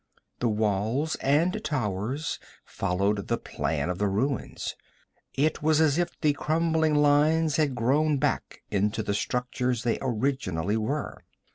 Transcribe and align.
The 0.39 0.49
walls 0.49 1.13
and 1.17 1.63
towers 1.63 2.39
followed 2.65 3.27
the 3.27 3.37
plan 3.37 3.87
of 3.87 3.99
the 3.99 4.07
ruins. 4.07 4.75
It 5.35 5.61
was 5.61 5.79
as 5.79 5.99
if 5.99 6.09
the 6.21 6.33
crumbling 6.33 6.95
lines 6.95 7.57
had 7.57 7.75
grown 7.75 8.17
back 8.17 8.63
into 8.71 9.03
the 9.03 9.13
structures 9.13 9.83
they 9.83 9.99
originally 10.01 10.75
were. 10.77 11.21